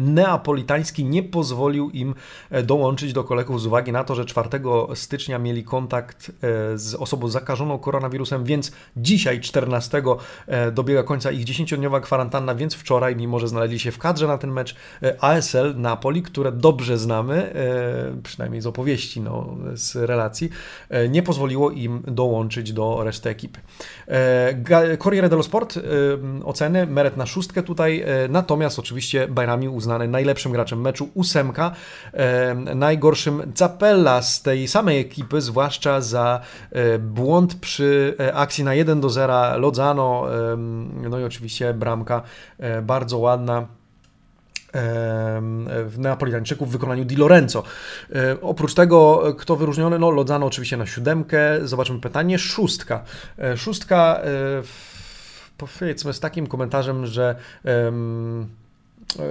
[0.00, 2.14] neapolitański nie pozwolił im
[2.50, 4.48] e, dołączyć do kolegów z uwagi na to, że 4
[4.94, 6.32] stycznia mieli kontakt e,
[6.78, 10.02] z osobą zakażoną koronawirusem, więc dzisiaj 14
[10.46, 14.38] e, dobiega końca ich 10-dniowa kwarantanna, więc wczoraj, mimo że znaleźli się w kadrze na
[14.38, 14.76] ten mecz
[15.20, 17.54] ASL Napoli, które dobrze znamy,
[18.22, 20.50] przynajmniej z opowieści, no, z relacji,
[21.08, 23.60] nie pozwoliło im dołączyć do reszty ekipy.
[24.08, 25.80] E, Corriere dello Sport e,
[26.44, 31.72] oceny, Meret na szóstkę tutaj, e, natomiast oczywiście Bajrami uznany najlepszym graczem meczu, ósemka,
[32.74, 36.40] najgorszym Zapella z tej samej ekipy, zwłaszcza za
[36.98, 40.26] błąd przy akcji na 1 do 0 Lozano,
[41.10, 42.22] no i oczywiście bramka
[42.82, 43.66] bardzo ładna
[45.98, 47.62] Neapolitańczyków w wykonaniu Di Lorenzo.
[48.14, 49.98] E, oprócz tego, kto wyróżniony?
[49.98, 51.38] No, Lodzano oczywiście na siódemkę.
[51.62, 52.38] Zobaczymy pytanie.
[52.38, 53.04] Szóstka.
[53.38, 54.28] E, szóstka, e,
[55.58, 57.36] powiedzmy z takim komentarzem, że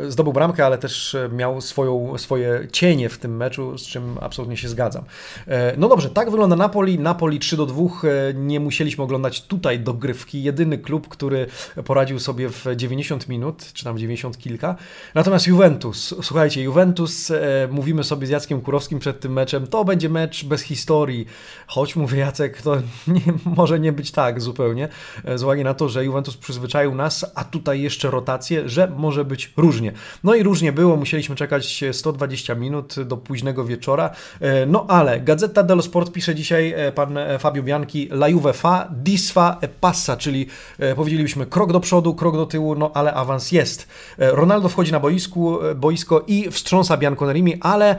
[0.10, 4.70] zdobył bramkę, ale też miał swoją, swoje cienie w tym meczu, z czym absolutnie się
[4.70, 5.04] zgadzam.
[5.48, 7.00] E, no dobrze, tak wygląda Napoli.
[7.00, 7.84] Napoli 3 do 2.
[7.84, 10.44] E, nie musieliśmy oglądać tutaj dogrywki.
[10.44, 11.48] Jedyny klub, który
[11.86, 14.76] poradził sobie w 90 minut, czy tam 90 kilka.
[15.16, 20.10] Natomiast Juventus, słuchajcie, Juventus, e, mówimy sobie z Jackiem Kurowskim przed tym meczem, to będzie
[20.10, 21.26] mecz bez historii.
[21.68, 22.76] Choć mówię Jacek, to
[23.08, 24.88] nie, może nie być tak zupełnie,
[25.36, 29.48] z uwagi na to, że Juventus przyzwyczaił nas, a tutaj jeszcze rotację, że może być
[29.64, 29.92] różnie.
[30.24, 34.10] No i różnie było, musieliśmy czekać 120 minut do późnego wieczora.
[34.40, 38.54] E, no ale Gazeta dello Sport pisze dzisiaj e, pan e, Fabio Bianchi La Juve
[38.54, 40.48] fa, disfa e passa, czyli
[40.96, 43.88] powiedzielibyśmy krok do przodu, krok do tyłu, no ale awans jest.
[44.18, 47.96] Ronaldo wchodzi na boisku, boisko i wstrząsa Bianconerimi, ale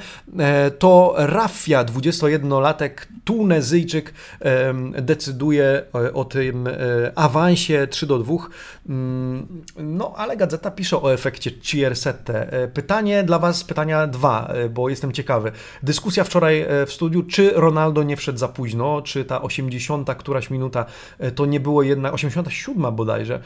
[0.79, 2.91] to Raffia, 21-latek
[3.25, 4.15] Tunezyjczyk,
[5.03, 5.83] decyduje
[6.15, 6.69] o tym
[7.15, 8.35] awansie 3 do 2.
[8.89, 12.53] Mm, no ale Gazeta pisze o efekcie Ciersette.
[12.53, 15.53] E, pytanie dla Was, pytania dwa, e, bo jestem ciekawy.
[15.83, 20.51] Dyskusja wczoraj e, w studiu, czy Ronaldo nie wszedł za późno, czy ta 80 któraś
[20.51, 20.85] minuta
[21.35, 23.41] to nie było jednak, 87 bodajże,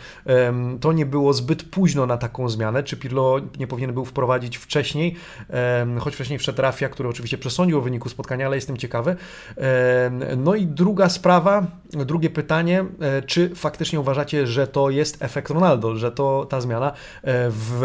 [0.81, 5.17] to nie było zbyt późno na taką zmianę, czy Pirlo nie powinien był wprowadzić wcześniej,
[6.01, 9.17] choć wcześniej wszedł Rafia, który oczywiście przesądził o wyniku spotkania, ale jestem ciekawy.
[10.37, 12.85] No i druga sprawa, drugie pytanie,
[13.27, 16.93] czy faktycznie uważacie, że to jest efekt Ronaldo, że to ta zmiana
[17.49, 17.83] w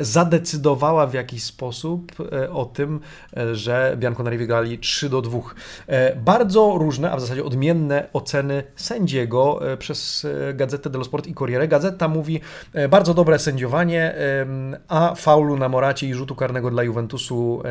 [0.00, 3.00] zadecydowała w jakiś sposób e, o tym,
[3.36, 5.38] e, że Bianconeri wygrali 3 do 2.
[5.86, 11.68] E, bardzo różne, a w zasadzie odmienne oceny sędziego przez Gazetę dello Sport i Corriere.
[11.68, 12.40] Gazeta mówi
[12.88, 14.14] bardzo dobre sędziowanie,
[14.88, 17.62] a faulu na Moracie i rzutu karnego dla Juventusu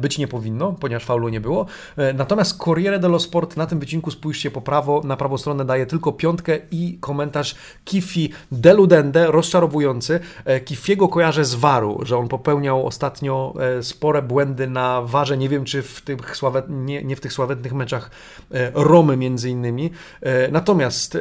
[0.00, 1.66] być nie powinno, ponieważ faulu nie było.
[2.14, 6.12] Natomiast Corriere dello Sport na tym wycinku spójrzcie po prawo, na prawą stronę daje tylko
[6.12, 10.20] piątkę i komentarz Kifi deludende, rozczarowujący.
[10.64, 15.38] Kifiego kojarzę z Waru, że on popełniał ostatnio e, spore błędy na Warze.
[15.38, 18.10] Nie wiem, czy w tych sławet, nie, nie w tych sławetnych meczach
[18.54, 19.90] e, Romy między innymi.
[20.20, 21.18] E, natomiast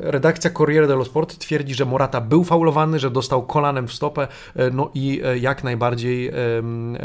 [0.00, 4.28] redakcja Corriere dello Sport twierdzi, że Morata był faulowany, że dostał kolanem w stopę,
[4.72, 6.32] no i jak najbardziej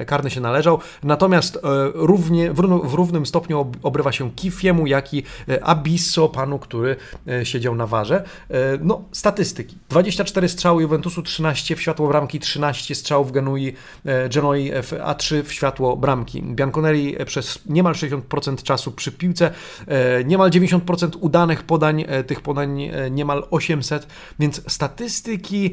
[0.08, 0.80] karny się należał.
[1.04, 1.60] Natomiast
[1.94, 5.24] równie, w równym stopniu obrywa się Kifiemu, jak i
[5.62, 6.96] Abisso, panu, który
[7.44, 8.24] siedział na Warze.
[8.82, 9.78] No, statystyki.
[9.90, 13.74] 24 strzały Juventusu, 13 w światło bramki, 13 strzałów Genui,
[14.06, 14.72] e, Genoi,
[15.04, 16.44] a 3 w światło bramki.
[16.44, 19.52] Bianconeri e, przez niemal 60% czasu przy piłce,
[19.88, 24.08] e, niemal 90% udanych podań, tych podań niemal 800,
[24.40, 25.72] więc statystyki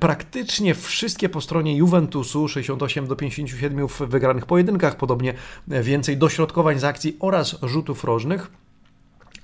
[0.00, 5.34] praktycznie wszystkie po stronie Juventusu, 68 do 57 w wygranych pojedynkach, podobnie
[5.68, 8.65] więcej dośrodkowań z akcji oraz rzutów rożnych.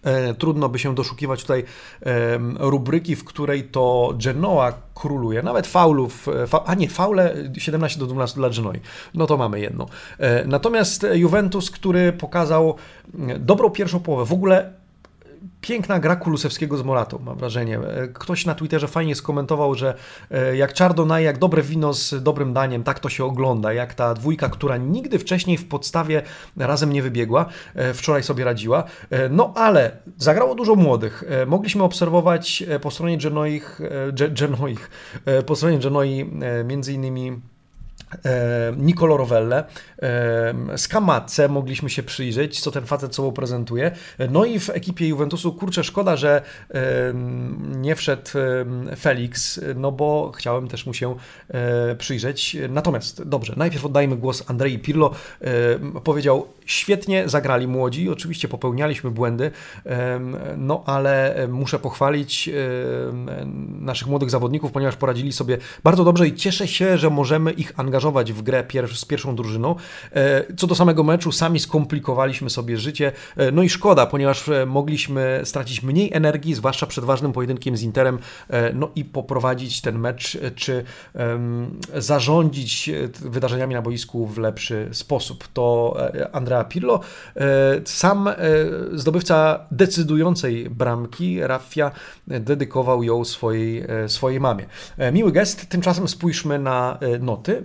[0.03, 1.65] E, trudno by się doszukiwać tutaj
[2.59, 5.43] rubryki, w której to Genoa króluje.
[5.43, 8.81] Nawet faulów, e, fa, a nie, faule 17 do 12 dla Genoi.
[9.15, 9.87] No to mamy jedno.
[10.19, 12.77] E, natomiast Juventus, który pokazał
[13.39, 14.82] dobrą pierwszą połowę, w ogóle
[15.61, 17.79] piękna gra Kulusewskiego z Moratą, mam wrażenie.
[17.79, 19.95] E, ktoś na Twitterze fajnie skomentował, że
[20.31, 23.73] e, jak Chardonnay, jak dobre wino z dobrym daniem, tak to się ogląda.
[23.73, 26.23] Jak ta dwójka, która nigdy wcześniej w podstawie
[26.57, 28.85] razem nie wybiegła, e, wczoraj sobie radziła.
[29.31, 31.25] No ale zagrało dużo młodych.
[31.47, 33.81] Mogliśmy obserwować po stronie Genoich,
[34.31, 34.91] Genoich
[35.47, 36.31] po stronie Genoi
[36.65, 37.41] między innymi
[38.77, 39.65] Nicolo Rovelle,
[40.03, 43.91] e, Skamatce mogliśmy się przyjrzeć, co ten facet sobą prezentuje.
[44.31, 46.81] No i w ekipie Juventusu, kurczę, szkoda, że e,
[47.77, 48.31] nie wszedł
[48.99, 51.17] Felix, no bo chciałem też mu się
[51.99, 52.57] przyjrzeć.
[52.69, 55.11] Natomiast, dobrze, najpierw oddajmy głos Andrei Pirlo.
[56.05, 59.51] Powiedział, świetnie zagrali młodzi, oczywiście popełnialiśmy błędy,
[60.57, 62.51] no ale muszę pochwalić
[63.81, 68.33] naszych młodych zawodników, ponieważ poradzili sobie bardzo dobrze i cieszę się, że możemy ich angażować
[68.33, 69.75] w grę pier z pierwszą drużyną.
[70.13, 73.13] E, co do samego meczu, sami skomplikowaliśmy sobie życie.
[73.37, 77.83] E, no i szkoda, ponieważ e, mogliśmy stracić mniej energii, zwłaszcza przed ważnym pojedynkiem z
[77.83, 78.19] Interem,
[78.75, 82.91] no i poprowadzić ten mecz, czy um, zarządzić
[83.21, 85.49] wydarzeniami na boisku w lepszy sposób.
[85.53, 85.97] To
[86.33, 87.01] Andrea Pirlo,
[87.85, 88.29] sam
[88.93, 91.91] zdobywca decydującej bramki, Raffia,
[92.27, 94.67] dedykował ją swojej, swojej mamie.
[95.13, 97.65] Miły gest, tymczasem spójrzmy na noty.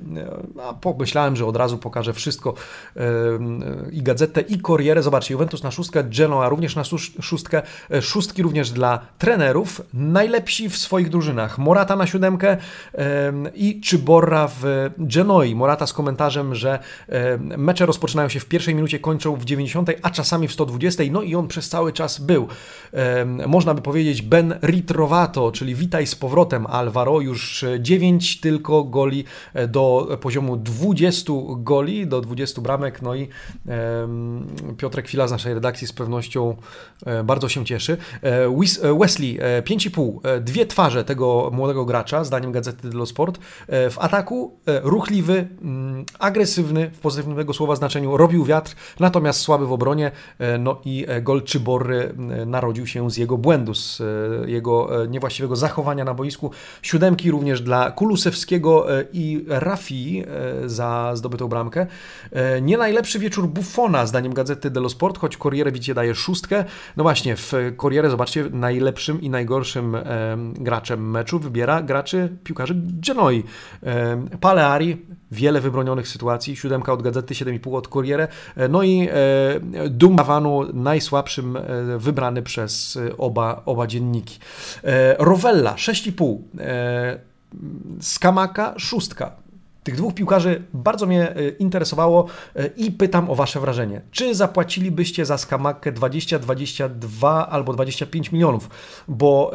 [0.63, 2.53] A pomyślałem, że od razu pokażę wszystko
[3.91, 5.03] i gazetę, i Corriere.
[5.03, 6.83] Zobaczcie, Juventus na szóstkę, Genoa również na
[7.21, 9.81] szóstkę, e, szóstki również dla trenerów.
[9.93, 11.57] Najlepsi w swoich drużynach.
[11.57, 12.57] Morata na siódemkę
[13.55, 15.55] i Czyborra w Genoi.
[15.55, 16.79] Morata z komentarzem, że
[17.39, 21.03] mecze rozpoczynają się w pierwszej minucie, kończą w 90, a czasami w 120.
[21.11, 22.47] No i on przez cały czas był.
[23.47, 27.21] Można by powiedzieć Ben Ritrovato, czyli witaj z powrotem Alvaro.
[27.21, 29.67] Już 9 tylko goli e,
[30.05, 33.27] poziomu 20 goli, do 20 bramek, no i
[34.77, 36.55] Piotrek Chwila z naszej redakcji z pewnością
[37.05, 37.97] e, bardzo się cieszy.
[38.23, 43.39] E, e, Wesley, 5,5, dwie twarze tego młodego gracza, zdaniem Gazety dello Sport.
[43.67, 49.71] W ataku ruchliwy, mm, agresywny, w pozytywnym tego słowa znaczeniu, robił wiatr, natomiast słaby w
[49.71, 50.11] obronie,
[50.59, 54.01] no i gol Czybory narodził się z jego błędu, z
[54.45, 56.51] jego niewłaściwego zachowania na boisku.
[56.81, 61.87] Siódemki również dla Kulusewskiego i Rafi E, za zdobytą bramkę.
[62.31, 66.65] E, nie najlepszy wieczór Buffona, zdaniem gazety dello Sport, choć Corriere widzicie daje szóstkę.
[66.97, 70.03] No właśnie, w Corriere, zobaczcie, najlepszym i najgorszym e,
[70.53, 73.43] graczem meczu wybiera graczy piłkarzy Genoi.
[74.41, 78.27] Paleari, wiele wybronionych sytuacji, siódemka od gazety, 7,5 od Corriere,
[78.69, 79.09] no i
[79.89, 81.57] Dumbawanu najsłabszym
[81.97, 84.39] wybrany przez oba, oba dzienniki.
[85.17, 86.37] Rovella 6,5,
[87.99, 89.31] Skamaka szóstka,
[89.87, 94.01] tych dwóch piłkarzy bardzo mnie e, interesowało e, i pytam o Wasze wrażenie.
[94.11, 98.69] Czy zapłacilibyście za Skamakę 20, 22 albo 25 milionów?
[99.07, 99.51] Bo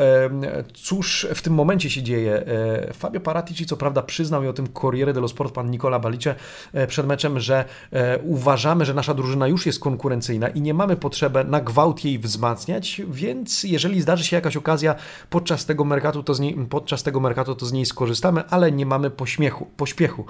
[0.75, 2.47] cóż w tym momencie się dzieje?
[2.47, 6.35] E, Fabio Paratici co prawda przyznał i o tym Corriere dello Sport pan Nicola Balicze
[6.89, 7.65] przed meczem, że
[8.23, 13.03] uważamy, że nasza drużyna już jest konkurencyjna i nie mamy potrzeby na gwałt jej wzmacniać,
[13.09, 14.95] więc jeżeli zdarzy się jakaś okazja
[15.31, 18.87] podczas tego merkatu, to z niej, podczas tego merkatu to z niej skorzystamy, ale nie
[18.87, 20.22] mamy pośmiechu, pośpiechu.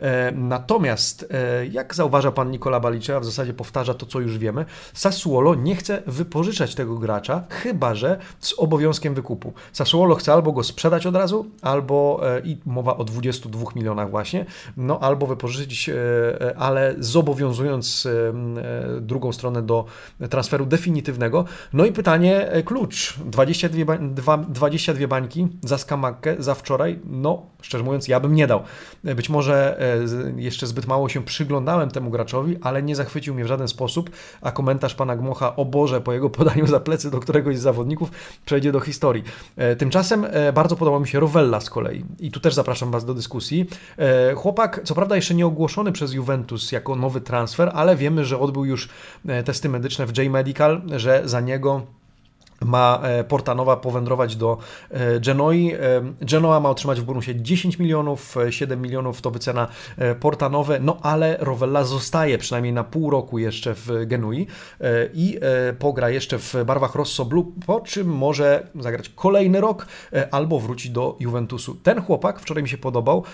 [0.00, 4.38] E, natomiast, e, jak zauważa pan Nikola Balicze, a w zasadzie powtarza to, co już
[4.38, 9.52] wiemy, Sassuolo nie chce wypożyczać tego gracza, chyba że z obowiązkiem wykupu.
[9.72, 14.46] Sassuolo chce albo go sprzedać od razu, albo e, i mowa o 22 milionach właśnie,
[14.76, 15.90] no albo wypożyczyć,
[16.56, 18.08] ale zobowiązując
[19.00, 19.84] drugą stronę do
[20.30, 21.44] transferu definitywnego.
[21.72, 23.14] No i pytanie, klucz.
[23.24, 23.98] 22,
[24.48, 28.62] 22 bańki za Skamakę za wczoraj, no szczerze mówiąc, ja bym nie dał.
[29.04, 33.44] Być może może e, jeszcze zbyt mało się przyglądałem temu graczowi, ale nie zachwycił mnie
[33.44, 37.20] w żaden sposób, a komentarz pana Gmocha o Boże po jego podaniu za plecy do
[37.20, 38.10] któregoś z zawodników
[38.46, 39.24] przejdzie do historii.
[39.56, 43.04] E, tymczasem e, bardzo podoba mi się Rovella z kolei i tu też zapraszam was
[43.04, 43.66] do dyskusji.
[44.36, 48.64] Chłopak, co prawda jeszcze nie ogłoszony przez Juventus jako nowy transfer, ale wiemy, że odbył
[48.64, 48.88] już
[49.44, 51.82] testy medyczne w J-Medical, że za niego
[52.64, 54.58] ma e, Portanowa powędrować do
[54.90, 55.72] e, Genoi.
[55.72, 55.78] E,
[56.20, 59.68] Genoa ma otrzymać w bonusie 10 milionów, 7 milionów to wycena
[60.20, 64.46] Portanowe, no ale Rovella zostaje przynajmniej na pół roku jeszcze w Genui
[65.14, 65.38] i
[65.78, 69.86] pogra jeszcze w barwach Rosso Blue, po czym może zagrać kolejny rok
[70.30, 71.74] albo wrócić do Juventusu.
[71.82, 73.24] Ten chłopak wczoraj mi się podobał,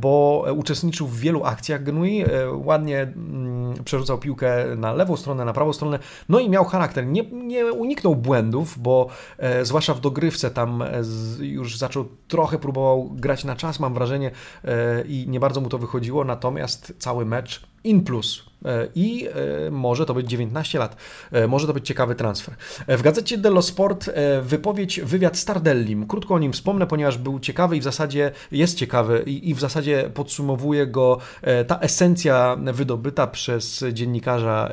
[0.00, 2.24] bo uczestniczył w wielu akcjach Genui,
[2.64, 7.22] ładnie mm, przerzucał piłkę na lewą stronę, na prawą stronę, no i miał charakter, nie,
[7.32, 9.06] nie uniknął błędu, bo
[9.38, 13.94] e, zwłaszcza w dogrywce tam e, z, już zaczął trochę próbował grać na czas, mam
[13.94, 14.30] wrażenie,
[14.64, 18.51] e, i nie bardzo mu to wychodziło, natomiast cały mecz in plus
[18.94, 19.28] i
[19.66, 20.96] e, może to być 19 lat.
[21.32, 22.54] E, może to być ciekawy transfer.
[22.88, 24.10] W gazecie dello Sport
[24.42, 26.06] wypowiedź, wywiad z Tardellim.
[26.06, 29.60] Krótko o nim wspomnę, ponieważ był ciekawy i w zasadzie jest ciekawy i, i w
[29.60, 31.18] zasadzie podsumowuje go
[31.66, 34.70] ta esencja wydobyta przez dziennikarza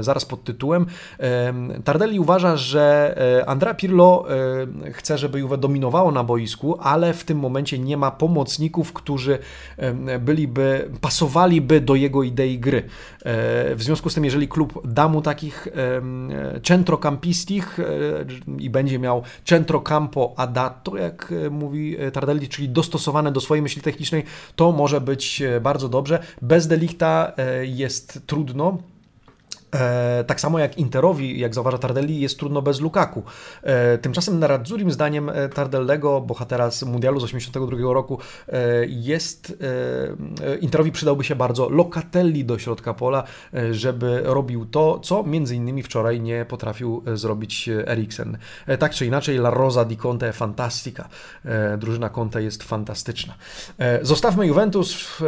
[0.00, 0.86] zaraz pod tytułem.
[1.84, 3.14] Tardelli uważa, że
[3.46, 4.26] Andrea Pirlo
[4.92, 9.38] chce, żeby Juve dominowało na boisku, ale w tym momencie nie ma pomocników, którzy
[10.20, 12.82] byliby, pasowaliby do jego idei gry.
[13.24, 15.68] E, w związku z tym, jeżeli klub da mu takich
[16.62, 17.82] centrocampistich e,
[18.58, 24.24] i będzie miał centrocampo adatto, jak e, mówi Tardelli, czyli dostosowane do swojej myśli technicznej,
[24.56, 26.22] to może być bardzo dobrze.
[26.42, 28.78] Bez Delikta jest trudno.
[29.74, 33.22] E, tak samo jak Interowi, jak zauważa Tardelli, jest trudno bez Lukaku.
[33.62, 38.18] E, tymczasem na Radzurim zdaniem e, Tardellego, bohatera z Mundialu z 1982 roku,
[38.86, 39.58] jest
[40.60, 43.24] Interowi przydałby się bardzo Locatelli do środka pola,
[43.70, 48.38] żeby robił to, co między innymi wczoraj nie potrafił zrobić Eriksen.
[48.78, 51.08] Tak czy inaczej, La Rosa di Conte fantastica.
[51.78, 53.34] Drużyna Conte jest fantastyczna.
[54.02, 55.18] Zostawmy Juventus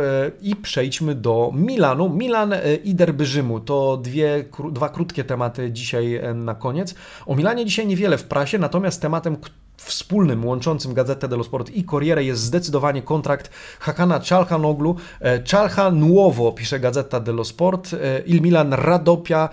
[0.43, 2.09] i przejdźmy do Milanu.
[2.09, 4.32] Milan i derby Rzymu to dwie
[4.73, 6.95] dwa krótkie tematy dzisiaj e, na koniec.
[7.27, 9.37] O Milanie dzisiaj niewiele w prasie, natomiast tematem,
[9.77, 14.97] wspólnym, łączącym Gazetę dello Sport i Corriere jest zdecydowanie kontrakt Hakana Czalhanoglu.
[15.45, 19.49] Czalha Nuovo, pisze Gazeta dello Sport, e, Il Milan Radopia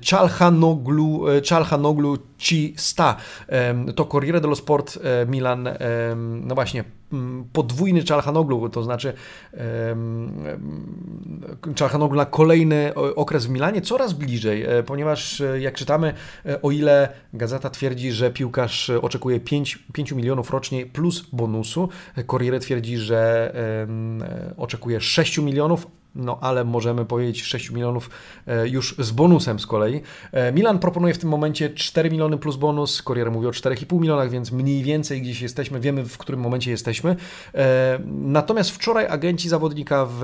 [0.00, 3.16] Czalhanoglu, Czalhanoglu ci sta.
[3.96, 5.68] To Corriere dello Sport Milan,
[6.42, 6.84] no właśnie,
[7.52, 9.12] podwójny Czalhanoglu, to znaczy
[11.74, 16.14] Czalhanoglu na kolejny okres w Milanie coraz bliżej, e, ponieważ e, jak czytamy,
[16.46, 21.88] e, o ile gazeta twierdzi, że piłkarz oczekuje 5, 5 milionów rocznie plus bonusu,
[22.26, 23.54] Corriere twierdzi, że
[24.56, 28.10] oczekuje 6 milionów, no ale możemy powiedzieć 6 milionów
[28.46, 30.00] e, już z bonusem z kolei.
[30.32, 34.30] E, Milan proponuje w tym momencie 4 miliony plus bonus, Corriere mówi o 4,5 milionach,
[34.30, 37.16] więc mniej więcej gdzieś jesteśmy, wiemy w którym momencie jesteśmy.
[37.54, 40.22] E, natomiast wczoraj agenci zawodnika w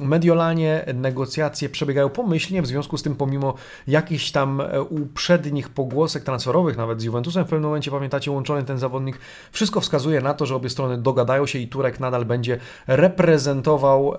[0.00, 3.54] Mediolanie negocjacje przebiegają pomyślnie, w związku z tym pomimo
[3.86, 8.78] jakichś tam e, uprzednich pogłosek transferowych, nawet z Juventusem w pewnym momencie, pamiętacie, łączony ten
[8.78, 9.18] zawodnik,
[9.52, 14.14] wszystko wskazuje na to, że obie strony dogadają się i Turek nadal będzie reprezentował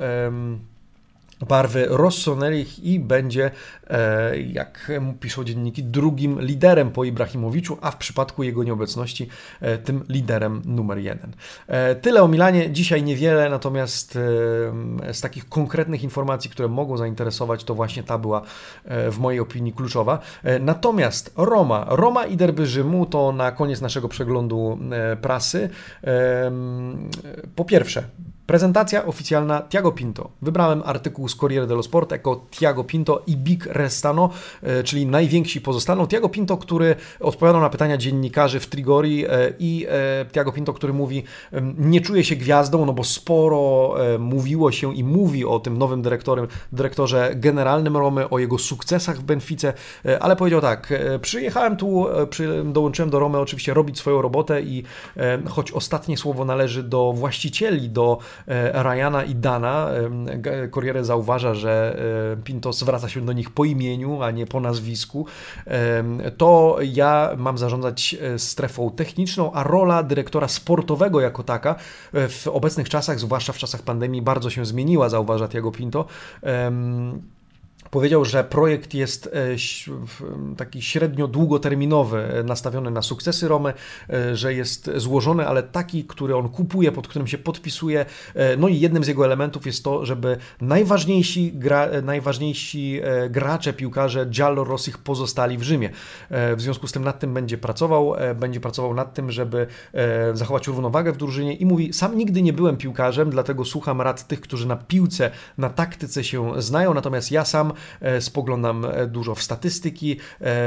[1.45, 3.51] barwy rossoneri i będzie,
[3.87, 9.27] e, jak piszą dzienniki, drugim liderem po Ibrahimowiczu, a w przypadku jego nieobecności
[9.61, 11.31] e, tym liderem numer jeden.
[11.67, 14.13] E, tyle o Milanie, dzisiaj niewiele, natomiast
[15.11, 18.41] z takich konkretnych informacji, które mogą zainteresować, to właśnie ta była
[18.85, 20.19] w mojej opinii kluczowa.
[20.59, 24.79] Natomiast Roma, Roma i derby Rzymu to na koniec naszego przeglądu
[25.21, 25.69] prasy.
[27.55, 28.03] Po pierwsze,
[28.47, 30.29] Prezentacja oficjalna Tiago Pinto.
[30.41, 34.29] Wybrałem artykuł z Corriere dello Sport jako Tiago Pinto i Big Restano,
[34.63, 36.07] e, czyli najwięksi pozostaną.
[36.07, 39.29] Tiago Pinto, który odpowiadał na pytania dziennikarzy w Trigori e,
[39.59, 41.23] i e, Tiago Pinto, który mówi,
[41.77, 46.47] nie czuje się gwiazdą, no bo sporo mówiło się i mówi o tym nowym dyrektorem,
[46.71, 49.73] dyrektorze generalnym Romy, o jego sukcesach w Benfice,
[50.19, 52.05] ale powiedział tak, przyjechałem tu,
[52.65, 54.83] dołączyłem do Romy oczywiście robić swoją robotę i
[55.49, 58.17] choć ostatnie słowo należy do właścicieli, do
[58.73, 59.89] Ryana i Dana.
[60.71, 61.99] Corriere zauważa, że
[62.33, 65.25] e, Pinto zwraca się do nich po imieniu, a nie po nazwisku.
[66.37, 71.75] To ja mam zarządzać e, strefą techniczną, a rola dyrektora sportowego jako taka
[72.13, 76.05] w obecnych czasach, zwłaszcza w czasach pandemii, bardzo się zmieniła, zauważa Tiago Pinto.
[77.91, 79.55] Powiedział, że projekt jest e,
[80.57, 83.73] taki średnio długoterminowy, e, nastawiony na sukcesy Romy,
[84.09, 88.05] e, że jest złożony, ale taki, który on kupuje, pod którym się podpisuje.
[88.57, 94.63] No i jednym z jego elementów jest to, żeby najważniejsi, gra, najważniejsi gracze, piłkarze Giallo
[94.63, 95.89] Rossich pozostali w Rzymie.
[96.29, 99.67] W związku z tym nad tym będzie pracował, będzie pracował nad tym, żeby
[100.33, 104.41] zachować równowagę w drużynie i mówi, sam nigdy nie byłem piłkarzem, dlatego słucham rad tych,
[104.41, 107.73] którzy na piłce, na taktyce się znają, natomiast ja sam
[108.19, 110.17] spoglądam dużo w statystyki,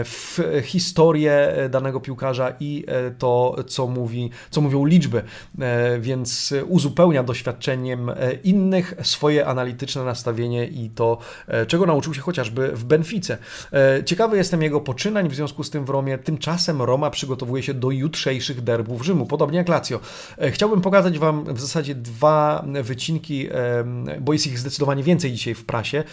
[0.04, 2.85] w historię danego piłkarza i
[3.18, 5.22] to, co, mówi, co mówią liczby,
[6.00, 8.11] więc uzupełnia doświadczeniem
[8.44, 11.18] innych swoje analityczne nastawienie i to,
[11.66, 13.38] czego nauczył się chociażby w Benfice.
[14.04, 16.18] Ciekawy jestem jego poczynań w związku z tym w Romie.
[16.18, 20.00] Tymczasem Roma przygotowuje się do jutrzejszych derbów Rzymu, podobnie jak Lazio.
[20.50, 23.49] Chciałbym pokazać Wam w zasadzie dwa wycinki,
[24.20, 26.05] bo jest ich zdecydowanie więcej dzisiaj w prasie.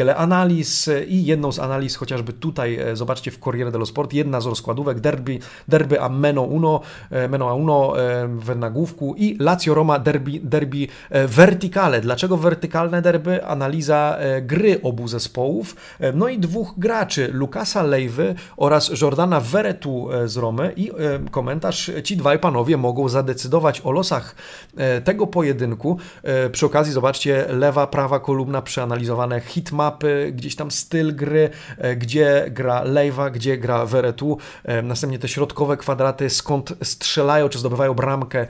[0.00, 4.46] Wiele analiz i jedną z analiz chociażby tutaj, zobaczcie w Corriere dello Sport, jedna z
[4.46, 5.38] rozkładówek derby,
[5.68, 6.80] derby a meno uno,
[7.28, 7.92] meno a uno
[8.26, 10.86] w nagłówku i Lazio Roma derby, derby
[11.26, 12.00] verticale.
[12.00, 13.44] Dlaczego wertykalne derby?
[13.44, 15.76] Analiza gry obu zespołów,
[16.14, 20.90] no i dwóch graczy, Lukasa Lejwy oraz Jordana Veretu z Romy i
[21.30, 24.34] komentarz, ci dwaj panowie mogą zadecydować o losach
[24.76, 25.98] e, tego pojedynku.
[26.22, 29.89] E, przy okazji zobaczcie, lewa, prawa kolumna przeanalizowane hitmapy,
[30.32, 34.38] gdzieś tam styl gry, e, gdzie gra Lejwa, gdzie gra Veretu,
[34.82, 38.46] następnie te środkowe kwadraty, skąd strzelają czy zdobywają bramkę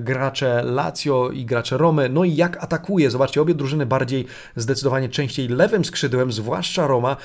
[0.00, 3.10] gracze Lazio i gracze Romy, no i jak atakuje.
[3.10, 4.26] Zobaczcie, obie drużyny bardziej
[4.56, 7.16] zdecydowanie częściej lewym skrzydłem, zwłaszcza Roma,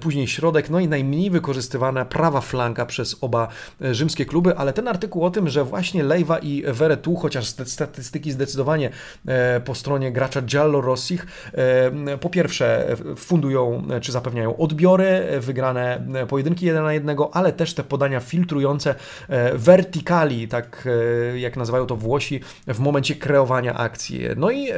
[0.00, 3.48] później środek, no i najmniej wykorzystywana prawa flanka przez oba
[3.80, 8.90] rzymskie kluby, ale ten artykuł o tym, że właśnie Lejwa i Veretu, chociaż statystyki zdecydowanie
[9.28, 12.75] e, po stronie gracza Giallo Rossich, e, po pierwsze
[13.16, 18.94] fundują czy zapewniają odbiory, wygrane pojedynki 1 na 1, ale też te podania filtrujące
[19.28, 20.88] e, vertikali, tak
[21.36, 24.20] jak nazywają to Włosi, w momencie kreowania akcji.
[24.36, 24.68] No i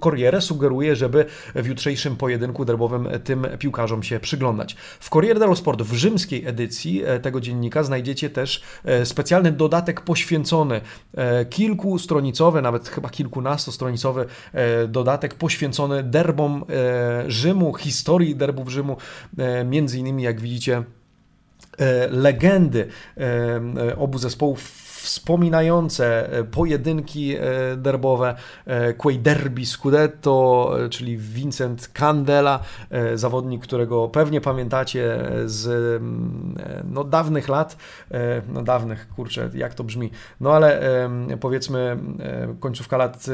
[0.00, 1.24] Corriere sugeruje, żeby
[1.54, 4.76] w jutrzejszym pojedynku derbowym tym piłkarzom się przyglądać.
[5.00, 8.62] W Corriere dello Sport w rzymskiej edycji tego dziennika znajdziecie też
[9.04, 10.80] specjalny dodatek poświęcony
[11.16, 18.96] E, kilkustronicowy, nawet chyba kilkunastostronicowy e, dodatek poświęcony derbom e, Rzymu, historii derbów Rzymu,
[19.64, 20.82] między innymi jak widzicie
[22.10, 22.88] legendy
[23.96, 27.40] obu zespołów wspominające e, pojedynki e,
[27.76, 28.34] derbowe,
[28.66, 32.60] e, Quei Derby Scudetto, czyli Vincent Candela,
[33.14, 35.66] zawodnik, którego pewnie pamiętacie z
[36.02, 36.54] mm,
[36.90, 37.76] no, dawnych lat,
[38.52, 40.80] no dawnych, kurczę, jak to brzmi, no ale
[41.40, 41.96] powiedzmy
[42.60, 43.26] końcówka lat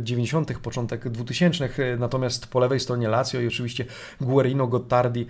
[0.00, 1.68] 90., początek 2000,
[1.98, 3.84] natomiast po lewej stronie Lazio i oczywiście
[4.20, 5.26] Guerino Gottardi,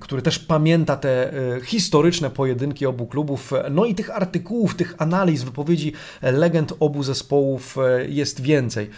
[0.00, 1.32] który też pamięta te
[1.64, 5.92] historyczne pojedynki obu klubów, no i tych artykułów, artykułów, tych analiz, wypowiedzi
[6.22, 8.90] legend obu zespołów e, jest więcej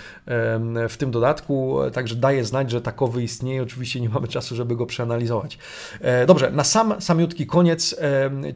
[0.89, 3.63] w tym dodatku, także daje znać, że takowy istnieje.
[3.63, 5.59] Oczywiście nie mamy czasu, żeby go przeanalizować.
[6.01, 7.97] E, dobrze, na sam samiutki koniec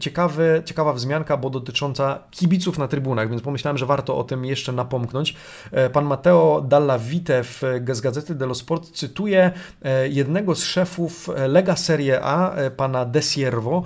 [0.01, 4.73] ciekawy, ciekawa wzmianka, bo dotycząca kibiców na trybunach, więc pomyślałem, że warto o tym jeszcze
[4.73, 5.37] napomknąć.
[5.73, 9.51] E, pan Matteo Dalla Vite w Gazety dello Sport cytuje
[10.11, 13.83] jednego z szefów Lega Serie A, pana Desiervo,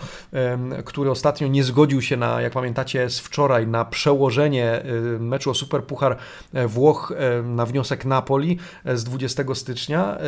[0.85, 5.55] który ostatnio nie zgodził się na, jak pamiętacie, z wczoraj na przełożenie y, meczu o
[5.55, 6.17] Superpuchar
[6.53, 10.19] e, Włoch e, na wniosek Napoli z 20 stycznia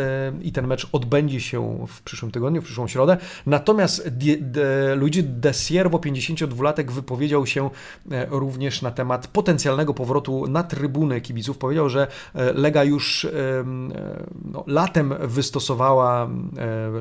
[0.43, 3.17] i ten mecz odbędzie się w przyszłym tygodniu, w przyszłą środę.
[3.47, 4.11] Natomiast
[4.97, 7.71] Luigi De Siervo, 52-latek, wypowiedział się
[8.29, 11.59] również na temat potencjalnego powrotu na trybuny kibiców.
[11.59, 13.27] Powiedział, że Lega już
[14.45, 16.29] no, latem wystosowała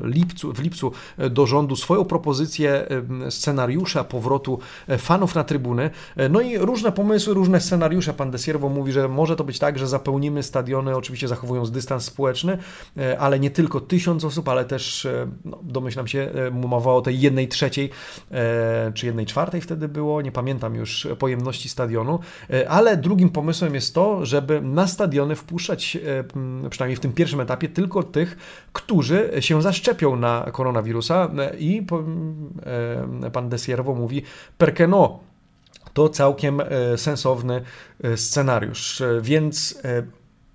[0.02, 0.92] lipcu, w lipcu
[1.30, 2.86] do rządu swoją propozycję
[3.30, 4.58] scenariusza powrotu
[4.98, 5.90] fanów na trybuny.
[6.16, 8.14] E, no i różne pomysły, różne scenariusze.
[8.14, 12.58] Pan Desierwo mówi, że może to być tak, że zapełnimy stadiony, oczywiście zachowując dystans społeczny,
[12.96, 17.20] e, ale nie tylko tysiąc osób, ale też, e, no, domyślam się, mowa o tej
[17.20, 17.90] jednej trzeciej,
[18.94, 22.18] czy jednej czwartej wtedy było, nie pamiętam już pojemności stadionu,
[22.68, 25.98] ale drugim pomysłem jest to, żeby na stadiony wpuszczać,
[26.70, 28.36] przynajmniej w tym pierwszym etapie, tylko tych,
[28.72, 31.86] którzy się zaszczepią na koronawirusa i
[33.32, 34.22] pan Desierwo mówi,
[34.58, 35.20] perché no,
[35.96, 37.62] to całkiem e, sensowny
[38.02, 39.00] e, scenariusz.
[39.00, 39.78] E, więc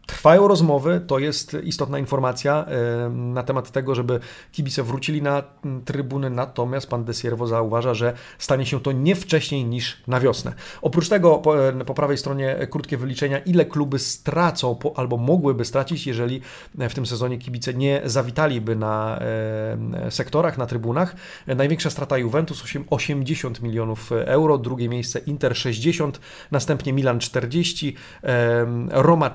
[0.06, 2.66] Trwają rozmowy, to jest istotna informacja
[3.10, 4.20] na temat tego, żeby
[4.52, 5.44] kibice wrócili na
[5.86, 10.54] trybuny, natomiast pan Desierwo zauważa, że stanie się to nie wcześniej niż na wiosnę.
[10.82, 16.08] Oprócz tego po, po prawej stronie krótkie wyliczenia, ile kluby stracą po, albo mogłyby stracić,
[16.08, 16.42] jeżeli
[16.76, 21.16] w tym sezonie kibice nie zawitaliby na e, sektorach, na trybunach.
[21.48, 26.20] Największa strata Juventus 80 milionów euro, drugie miejsce Inter 60,
[26.52, 29.30] następnie Milan 40, e, Roma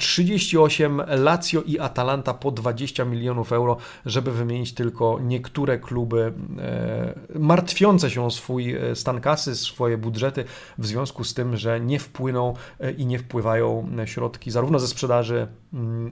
[0.56, 3.76] 38, 8, Lazio i Atalanta po 20 milionów euro,
[4.06, 10.44] żeby wymienić tylko niektóre kluby e, martwiące się o swój e, stan kasy, swoje budżety
[10.78, 15.46] w związku z tym, że nie wpłyną e, i nie wpływają środki zarówno ze sprzedaży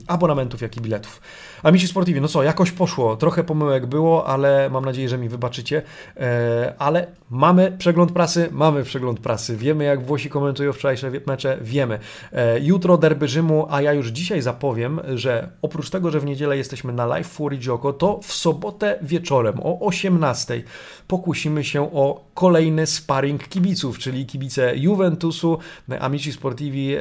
[0.06, 1.20] abonamentów, jak i biletów.
[1.62, 5.82] Amici Sportivi, no co, jakoś poszło, trochę pomyłek było, ale mam nadzieję, że mi wybaczycie,
[6.16, 11.98] e, ale mamy przegląd prasy, mamy przegląd prasy, wiemy jak Włosi komentują wczorajsze mecze, wiemy.
[12.32, 16.56] E, jutro derby Rzymu, a ja już dzisiaj zapowiem, że oprócz tego, że w niedzielę
[16.56, 20.62] jesteśmy na live Fury Gioco, to w sobotę wieczorem o 18
[21.08, 25.58] pokusimy się o kolejny sparring kibiców, czyli kibice Juventusu,
[26.00, 26.96] Amici Sportivi,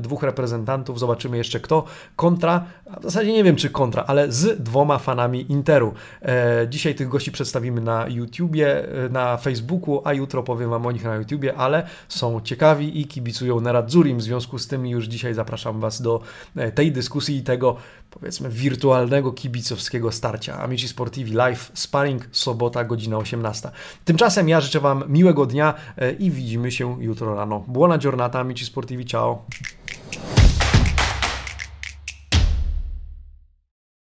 [0.00, 1.84] dwóch reprezentantów, zobaczymy jeszcze kto,
[2.16, 2.64] kontra,
[3.00, 5.94] w zasadzie nie wiem czy kontra, ale z dwoma fanami Interu.
[6.22, 10.92] E, dzisiaj tych gości przedstawimy na YouTubie, e, na Facebooku, a jutro powiem Wam o
[10.92, 15.34] nich na YouTubie, ale są ciekawi i kibicują Neradzurim, w związku z tym już dzisiaj
[15.34, 16.20] zapraszam Was do
[16.56, 17.76] e, tej dyskusji i tego
[18.10, 20.58] powiedzmy wirtualnego kibicowskiego starcia.
[20.58, 23.70] Amici Sportivi Live, sparring, sobota, godzina 18.
[24.04, 25.74] Tymczasem ja życzę Wam miłego dnia
[26.18, 27.64] i widzimy się jutro rano.
[27.68, 29.44] Buona giornata, Amici Sportivi, ciao!